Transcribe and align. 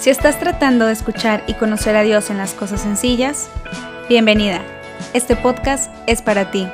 Si 0.00 0.08
estás 0.08 0.40
tratando 0.40 0.86
de 0.86 0.94
escuchar 0.94 1.44
y 1.46 1.52
conocer 1.52 1.94
a 1.94 2.00
Dios 2.00 2.30
en 2.30 2.38
las 2.38 2.54
cosas 2.54 2.80
sencillas, 2.80 3.50
bienvenida. 4.08 4.62
Este 5.12 5.36
podcast 5.36 5.92
es 6.06 6.22
para 6.22 6.50
ti. 6.50 6.66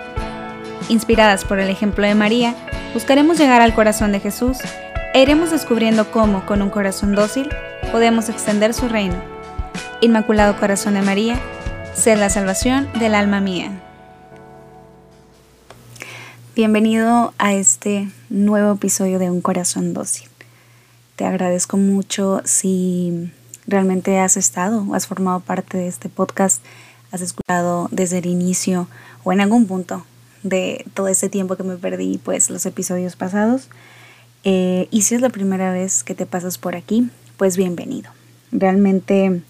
Inspiradas 0.89 1.45
por 1.45 1.59
el 1.59 1.69
ejemplo 1.69 2.07
de 2.07 2.15
María, 2.15 2.55
buscaremos 2.95 3.37
llegar 3.37 3.63
al 3.63 3.75
corazón 3.75 4.13
de 4.13 4.21
Jesús 4.21 4.59
e 5.13 5.23
iremos 5.23 5.51
descubriendo 5.51 6.13
cómo, 6.13 6.47
con 6.47 6.63
un 6.63 6.71
corazón 6.71 7.17
dócil, 7.17 7.49
podemos 7.91 8.29
extender 8.29 8.73
su 8.73 8.89
reino. 8.89 9.17
Inmaculado 10.01 10.57
Corazón 10.61 10.95
de 10.95 11.03
María, 11.03 11.41
sé 11.97 12.15
la 12.15 12.31
salvación 12.31 12.89
del 13.01 13.17
alma 13.17 13.41
mía. 13.41 13.73
Bienvenido 16.55 17.35
a 17.39 17.55
este 17.55 18.09
nuevo 18.31 18.75
episodio 18.75 19.19
de 19.19 19.33
Un 19.33 19.41
Corazón 19.41 19.95
Dócil. 19.95 20.29
Te 21.17 21.25
agradezco 21.25 21.79
mucho 21.79 22.43
si 22.45 23.33
realmente 23.67 24.19
has 24.19 24.37
estado 24.37 24.87
has 24.95 25.07
formado 25.07 25.41
parte 25.41 25.79
de 25.79 25.89
este 25.89 26.11
podcast, 26.11 26.63
has 27.11 27.23
escuchado 27.23 27.89
desde 27.91 28.19
el 28.19 28.27
inicio 28.27 28.87
o 29.25 29.33
en 29.33 29.41
algún 29.41 29.67
punto 29.67 30.05
de 30.43 30.85
todo 30.93 31.09
este 31.09 31.31
tiempo 31.31 31.57
que 31.57 31.63
me 31.63 31.77
perdí, 31.77 32.19
pues 32.23 32.51
los 32.51 32.67
episodios 32.67 33.17
pasados. 33.17 33.69
Eh, 34.45 34.89
y 34.91 35.03
si 35.03 35.15
es 35.15 35.23
la 35.23 35.31
primera 35.31 35.73
vez 35.73 36.05
que 36.05 36.15
te 36.15 36.27
pasas 36.27 36.59
por 36.59 36.77
aquí, 36.77 37.09
pues 37.39 37.57
bienvenido. 37.57 38.11
Realmente 38.53 39.43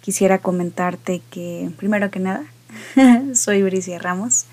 quisiera 0.00 0.38
comentarte 0.38 1.22
que, 1.30 1.70
primero 1.76 2.10
que 2.10 2.18
nada, 2.18 2.44
soy 3.32 3.62
Bricia 3.62 4.00
Ramos. 4.00 4.46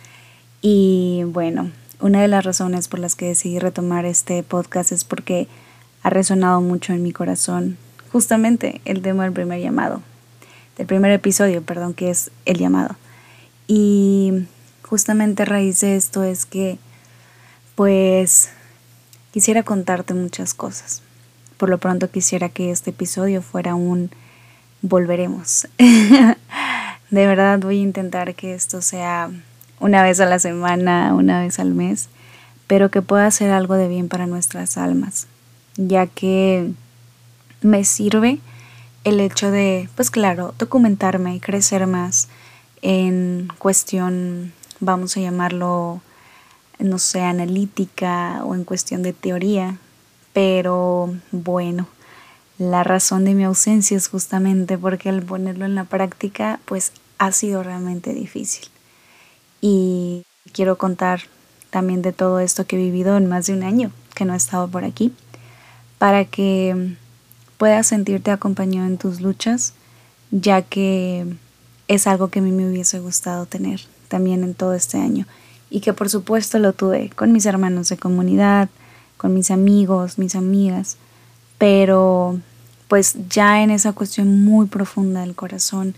Y 0.61 1.23
bueno, 1.25 1.72
una 2.00 2.22
de 2.22 2.28
las 2.28 2.45
razones 2.45 2.88
por 2.88 3.00
las 3.00 3.16
que 3.16 3.25
decidí 3.25 3.58
retomar 3.58 4.06
este 4.06 4.44
podcast 4.44 4.91
es 4.91 5.03
porque 5.03 5.47
ha 6.04 6.09
resonado 6.09 6.62
mucho 6.62 6.94
en 6.94 7.02
mi 7.02 7.12
corazón 7.12 7.78
justamente 8.12 8.80
el 8.86 9.02
tema 9.02 9.23
del 9.23 9.34
primer 9.34 9.59
llamado, 9.59 10.04
del 10.78 10.86
primer 10.86 11.12
episodio, 11.12 11.64
perdón, 11.64 11.96
que 11.96 12.12
es 12.12 12.30
el 12.46 12.59
llamado. 12.59 12.96
Y 13.68 14.46
justamente 14.84 15.42
a 15.42 15.46
raíz 15.46 15.80
de 15.80 15.96
esto 15.96 16.24
es 16.24 16.46
que, 16.46 16.78
pues, 17.74 18.52
quisiera 19.31 19.64
contarte 19.64 20.14
muchas 20.14 20.54
cosas. 20.54 21.02
Por 21.58 21.70
lo 21.70 21.80
pronto 21.80 22.12
quisiera 22.12 22.50
que 22.50 22.70
este 22.70 22.92
episodio 22.92 23.42
fuera 23.42 23.74
un 23.74 24.12
volveremos. 24.81 25.68
de 25.80 27.28
verdad 27.28 27.58
voy 27.59 27.80
a 27.80 27.81
intentar 27.81 28.36
que 28.36 28.54
esto 28.54 28.81
sea 28.81 29.31
una 29.80 30.04
vez 30.04 30.20
a 30.20 30.26
la 30.26 30.38
semana, 30.38 31.16
una 31.16 31.42
vez 31.42 31.58
al 31.59 31.74
mes, 31.74 32.09
pero 32.68 32.92
que 32.92 33.02
pueda 33.02 33.31
ser 33.31 33.52
algo 33.52 33.76
de 33.76 33.88
bien 33.88 34.09
para 34.09 34.28
nuestras 34.28 34.78
almas 34.78 35.28
ya 35.77 36.07
que 36.07 36.71
me 37.61 37.83
sirve 37.85 38.39
el 39.03 39.19
hecho 39.19 39.52
de, 39.52 39.89
pues 39.95 40.11
claro, 40.11 40.53
documentarme 40.57 41.35
y 41.35 41.39
crecer 41.39 41.88
más 41.88 42.27
en 42.81 43.49
cuestión, 43.57 44.53
vamos 44.79 45.17
a 45.17 45.21
llamarlo, 45.21 46.01
no 46.79 46.99
sé, 46.99 47.21
analítica 47.21 48.41
o 48.45 48.55
en 48.55 48.63
cuestión 48.63 49.03
de 49.03 49.13
teoría, 49.13 49.77
pero 50.33 51.13
bueno, 51.31 51.88
la 52.57 52.83
razón 52.83 53.25
de 53.25 53.33
mi 53.33 53.44
ausencia 53.44 53.97
es 53.97 54.07
justamente 54.07 54.77
porque 54.77 55.09
al 55.09 55.23
ponerlo 55.23 55.66
en 55.66 55.75
la 55.75 55.85
práctica, 55.85 56.59
pues 56.66 56.91
ha 57.17 57.31
sido 57.31 57.63
realmente 57.63 58.13
difícil. 58.13 58.67
Y 59.61 60.25
quiero 60.51 60.77
contar 60.77 61.21
también 61.69 62.01
de 62.01 62.11
todo 62.11 62.39
esto 62.39 62.66
que 62.66 62.75
he 62.75 62.79
vivido 62.79 63.17
en 63.17 63.27
más 63.27 63.47
de 63.47 63.53
un 63.53 63.63
año 63.63 63.91
que 64.13 64.25
no 64.25 64.33
he 64.33 64.38
estado 64.38 64.67
por 64.67 64.83
aquí 64.83 65.13
para 66.03 66.25
que 66.25 66.97
puedas 67.58 67.88
sentirte 67.88 68.30
acompañado 68.30 68.88
en 68.88 68.97
tus 68.97 69.22
luchas, 69.22 69.74
ya 70.31 70.62
que 70.62 71.25
es 71.88 72.08
algo 72.08 72.28
que 72.28 72.40
a 72.40 72.41
mí 72.41 72.52
me 72.52 72.68
hubiese 72.68 73.00
gustado 73.00 73.46
tener 73.46 73.80
también 74.09 74.44
en 74.44 74.53
todo 74.53 74.74
este 74.74 74.97
año. 74.97 75.25
Y 75.69 75.80
que 75.80 75.94
por 75.94 76.09
supuesto 76.09 76.59
lo 76.59 76.74
tuve 76.74 77.09
con 77.16 77.31
mis 77.31 77.46
hermanos 77.46 77.88
de 77.88 77.96
comunidad, 77.96 78.68
con 79.16 79.34
mis 79.34 79.50
amigos, 79.50 80.18
mis 80.18 80.36
amigas, 80.36 80.97
pero 81.58 82.38
pues 82.90 83.16
ya 83.30 83.63
en 83.63 83.72
esa 83.72 83.94
cuestión 83.94 84.44
muy 84.44 84.66
profunda 84.66 85.22
del 85.22 85.36
corazón, 85.36 85.96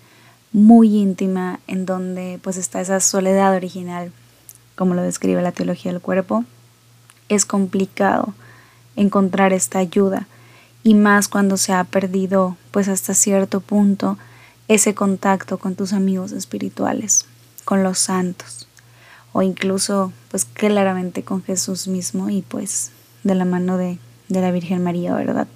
muy 0.53 0.95
íntima, 0.97 1.61
en 1.65 1.87
donde 1.87 2.39
pues 2.43 2.57
está 2.57 2.79
esa 2.79 2.99
soledad 2.99 3.55
original, 3.55 4.11
como 4.75 4.93
lo 4.93 5.01
describe 5.01 5.41
la 5.41 5.51
teología 5.51 5.91
del 5.91 6.01
cuerpo, 6.01 6.45
es 7.27 7.47
complicado 7.47 8.35
encontrar 8.95 9.53
esta 9.53 9.79
ayuda 9.79 10.27
y 10.83 10.93
más 10.93 11.27
cuando 11.27 11.57
se 11.57 11.73
ha 11.73 11.83
perdido 11.83 12.57
pues 12.71 12.87
hasta 12.87 13.13
cierto 13.13 13.59
punto 13.59 14.17
ese 14.67 14.93
contacto 14.95 15.57
con 15.57 15.75
tus 15.75 15.93
amigos 15.93 16.31
espirituales, 16.31 17.25
con 17.65 17.83
los 17.83 17.99
santos 17.99 18.67
o 19.33 19.41
incluso 19.41 20.13
pues 20.31 20.45
claramente 20.45 21.23
con 21.23 21.43
Jesús 21.43 21.87
mismo 21.87 22.29
y 22.29 22.41
pues 22.41 22.91
de 23.23 23.35
la 23.35 23.45
mano 23.45 23.77
de, 23.77 23.97
de 24.29 24.41
la 24.41 24.51
Virgen 24.51 24.83
María, 24.83 25.13
¿verdad? 25.13 25.47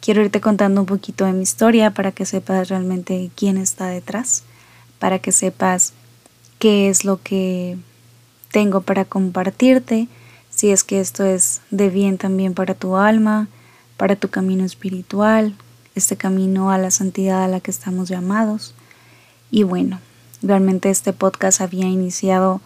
Quiero 0.00 0.22
irte 0.22 0.40
contando 0.40 0.82
un 0.82 0.86
poquito 0.86 1.24
de 1.24 1.32
mi 1.32 1.42
historia 1.42 1.90
para 1.92 2.12
que 2.12 2.26
sepas 2.26 2.68
realmente 2.68 3.30
quién 3.34 3.56
está 3.56 3.86
detrás, 3.86 4.44
para 4.98 5.18
que 5.18 5.32
sepas 5.32 5.94
qué 6.58 6.88
es 6.88 7.04
lo 7.04 7.22
que 7.22 7.78
tengo 8.52 8.82
para 8.82 9.04
compartirte 9.04 10.06
si 10.54 10.70
es 10.70 10.84
que 10.84 11.00
esto 11.00 11.24
es 11.24 11.60
de 11.70 11.90
bien 11.90 12.16
también 12.16 12.54
para 12.54 12.74
tu 12.74 12.96
alma, 12.96 13.48
para 13.96 14.16
tu 14.16 14.28
camino 14.28 14.64
espiritual, 14.64 15.54
este 15.94 16.16
camino 16.16 16.70
a 16.70 16.78
la 16.78 16.90
santidad 16.90 17.42
a 17.42 17.48
la 17.48 17.60
que 17.60 17.70
estamos 17.70 18.08
llamados. 18.08 18.74
Y 19.50 19.64
bueno, 19.64 20.00
realmente 20.42 20.90
este 20.90 21.12
podcast 21.12 21.60
había 21.60 21.86
iniciado 21.86 22.60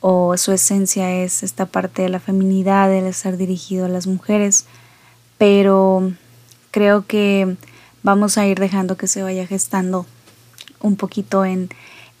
o 0.00 0.36
su 0.36 0.52
esencia 0.52 1.12
es 1.12 1.42
esta 1.42 1.66
parte 1.66 2.02
de 2.02 2.10
la 2.10 2.20
feminidad, 2.20 2.92
el 2.92 3.06
estar 3.06 3.36
dirigido 3.36 3.86
a 3.86 3.88
las 3.88 4.06
mujeres, 4.06 4.66
pero 5.36 6.12
creo 6.70 7.06
que 7.06 7.56
vamos 8.02 8.38
a 8.38 8.46
ir 8.46 8.60
dejando 8.60 8.96
que 8.96 9.08
se 9.08 9.22
vaya 9.22 9.46
gestando 9.46 10.06
un 10.80 10.94
poquito 10.96 11.44
en, 11.44 11.70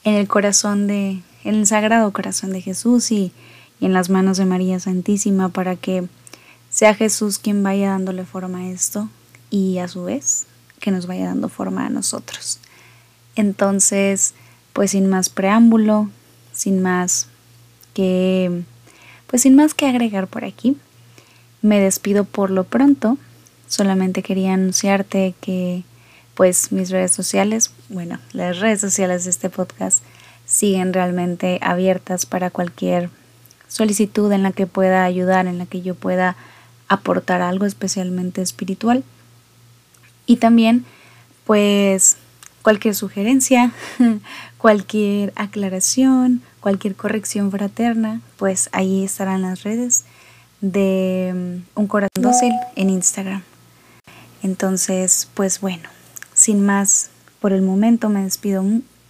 en 0.02 0.14
el 0.14 0.26
corazón 0.26 0.88
de, 0.88 1.20
en 1.44 1.54
el 1.54 1.66
sagrado 1.66 2.12
corazón 2.12 2.50
de 2.50 2.60
Jesús 2.60 3.12
y 3.12 3.32
y 3.80 3.86
en 3.86 3.92
las 3.92 4.10
manos 4.10 4.36
de 4.38 4.44
María 4.44 4.80
Santísima 4.80 5.48
para 5.48 5.76
que 5.76 6.06
sea 6.70 6.94
Jesús 6.94 7.38
quien 7.38 7.62
vaya 7.62 7.90
dándole 7.90 8.24
forma 8.24 8.58
a 8.58 8.68
esto 8.68 9.08
y 9.50 9.78
a 9.78 9.88
su 9.88 10.04
vez 10.04 10.46
que 10.80 10.90
nos 10.90 11.06
vaya 11.06 11.26
dando 11.26 11.48
forma 11.48 11.86
a 11.86 11.90
nosotros. 11.90 12.58
Entonces, 13.34 14.34
pues 14.72 14.92
sin 14.92 15.08
más 15.08 15.28
preámbulo, 15.28 16.10
sin 16.52 16.82
más 16.82 17.28
que 17.94 18.62
pues 19.26 19.42
sin 19.42 19.56
más 19.56 19.74
que 19.74 19.86
agregar 19.86 20.28
por 20.28 20.44
aquí, 20.44 20.76
me 21.62 21.80
despido 21.80 22.24
por 22.24 22.50
lo 22.50 22.64
pronto. 22.64 23.18
Solamente 23.66 24.22
quería 24.22 24.54
anunciarte 24.54 25.34
que 25.40 25.82
pues 26.34 26.70
mis 26.70 26.90
redes 26.90 27.12
sociales, 27.12 27.72
bueno, 27.88 28.20
las 28.32 28.60
redes 28.60 28.80
sociales 28.80 29.24
de 29.24 29.30
este 29.30 29.50
podcast 29.50 30.02
siguen 30.44 30.92
realmente 30.92 31.58
abiertas 31.62 32.26
para 32.26 32.50
cualquier 32.50 33.10
solicitud 33.68 34.30
en 34.32 34.42
la 34.42 34.52
que 34.52 34.66
pueda 34.66 35.04
ayudar, 35.04 35.46
en 35.46 35.58
la 35.58 35.66
que 35.66 35.82
yo 35.82 35.94
pueda 35.94 36.36
aportar 36.88 37.42
algo 37.42 37.66
especialmente 37.66 38.42
espiritual. 38.42 39.04
Y 40.26 40.36
también, 40.36 40.84
pues, 41.44 42.16
cualquier 42.62 42.94
sugerencia, 42.94 43.72
cualquier 44.58 45.32
aclaración, 45.36 46.42
cualquier 46.60 46.96
corrección 46.96 47.52
fraterna, 47.52 48.20
pues 48.38 48.68
ahí 48.72 49.04
estarán 49.04 49.42
las 49.42 49.62
redes 49.62 50.04
de 50.60 51.62
mm, 51.76 51.80
Un 51.80 51.86
Corazón 51.86 52.22
Dócil 52.22 52.52
en 52.74 52.90
Instagram. 52.90 53.42
Entonces, 54.42 55.28
pues 55.34 55.60
bueno, 55.60 55.88
sin 56.34 56.66
más, 56.66 57.10
por 57.40 57.52
el 57.52 57.62
momento 57.62 58.08
me 58.08 58.22
despido 58.22 58.64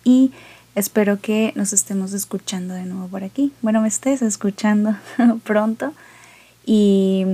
y 0.05 0.33
Espero 0.77 1.19
que 1.23 1.55
nos 1.57 1.73
estemos 1.73 2.13
escuchando 2.13 2.75
de 2.75 2.85
nuevo 2.85 3.09
por 3.09 3.25
aquí. 3.25 3.51
Bueno, 3.63 3.81
me 3.81 3.89
estés 3.89 4.21
escuchando 4.21 4.95
pronto 5.43 5.95
y 6.67 7.25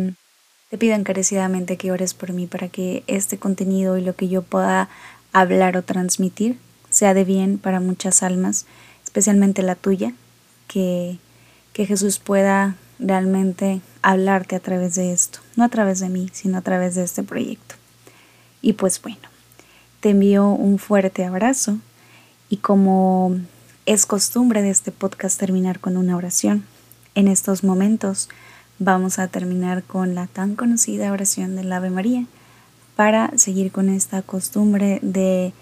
te 0.71 0.79
pido 0.79 0.95
encarecidamente 0.95 1.77
que 1.77 1.91
ores 1.91 2.15
por 2.15 2.33
mí 2.33 2.47
para 2.47 2.69
que 2.69 3.03
este 3.09 3.39
contenido 3.39 3.99
y 3.99 4.03
lo 4.03 4.15
que 4.15 4.29
yo 4.29 4.43
pueda 4.43 4.89
hablar 5.33 5.77
o 5.77 5.83
transmitir 5.83 6.57
sea 6.89 7.15
de 7.15 7.25
bien 7.25 7.59
para 7.59 7.81
muchas 7.81 8.23
almas, 8.23 8.65
especialmente 9.03 9.63
la 9.63 9.75
tuya, 9.75 10.15
que, 10.69 11.19
que 11.73 11.85
Jesús 11.85 12.21
pueda 12.21 12.77
realmente 13.01 13.81
hablarte 14.03 14.55
a 14.55 14.61
través 14.61 14.95
de 14.95 15.13
esto, 15.13 15.41
no 15.57 15.65
a 15.65 15.69
través 15.69 15.99
de 15.99 16.11
mí, 16.11 16.31
sino 16.33 16.59
a 16.59 16.63
través 16.63 16.95
de 16.95 17.03
este 17.03 17.25
proyecto. 17.25 17.75
Y 18.61 18.75
pues 18.75 19.03
bueno, 19.03 19.29
te 19.99 20.11
envío 20.11 20.47
un 20.47 20.79
fuerte 20.79 21.25
abrazo 21.25 21.81
y 22.53 22.59
como 22.59 23.35
es 23.87 24.05
costumbre 24.05 24.61
de 24.61 24.69
este 24.69 24.93
podcast 24.93 25.41
terminar 25.41 25.81
con 25.81 25.97
una 25.97 26.19
oración, 26.19 26.67
en 27.15 27.27
estos 27.27 27.65
momentos 27.65 28.29
vamos 28.79 29.19
a 29.19 29.29
terminar 29.29 29.83
con 29.85 30.15
la 30.15 30.27
tan 30.27 30.55
conocida 30.55 31.13
oración 31.13 31.57
del 31.57 31.73
Ave 31.73 31.89
María 31.89 32.27
para 32.95 33.33
seguir 33.39 33.73
con 33.73 33.89
esta 33.89 34.21
costumbre 34.21 34.99
de 35.01 35.55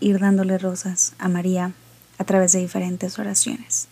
ir 0.00 0.18
dándole 0.18 0.58
rosas 0.58 1.14
a 1.18 1.28
María 1.28 1.72
a 2.18 2.24
través 2.24 2.52
de 2.52 2.58
diferentes 2.58 3.18
oraciones. 3.18 3.88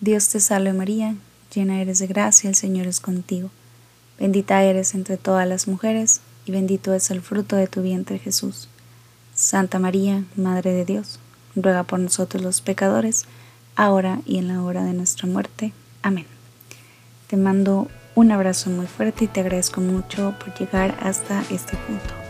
Dios 0.00 0.28
te 0.30 0.40
salve 0.40 0.72
María, 0.72 1.14
llena 1.54 1.80
eres 1.80 2.00
de 2.00 2.08
gracia, 2.08 2.50
el 2.50 2.56
Señor 2.56 2.88
es 2.88 2.98
contigo. 2.98 3.50
Bendita 4.18 4.64
eres 4.64 4.96
entre 4.96 5.16
todas 5.16 5.46
las 5.46 5.68
mujeres, 5.68 6.22
y 6.44 6.50
bendito 6.50 6.92
es 6.92 7.12
el 7.12 7.22
fruto 7.22 7.54
de 7.54 7.68
tu 7.68 7.82
vientre 7.82 8.18
Jesús. 8.18 8.68
Santa 9.44 9.78
María, 9.78 10.24
Madre 10.36 10.72
de 10.72 10.86
Dios, 10.86 11.20
ruega 11.54 11.82
por 11.82 12.00
nosotros 12.00 12.42
los 12.42 12.62
pecadores, 12.62 13.26
ahora 13.76 14.20
y 14.24 14.38
en 14.38 14.48
la 14.48 14.62
hora 14.62 14.84
de 14.84 14.94
nuestra 14.94 15.28
muerte. 15.28 15.74
Amén. 16.00 16.24
Te 17.26 17.36
mando 17.36 17.88
un 18.14 18.32
abrazo 18.32 18.70
muy 18.70 18.86
fuerte 18.86 19.26
y 19.26 19.28
te 19.28 19.40
agradezco 19.40 19.82
mucho 19.82 20.34
por 20.38 20.58
llegar 20.58 20.96
hasta 21.02 21.42
este 21.50 21.76
punto. 21.76 22.23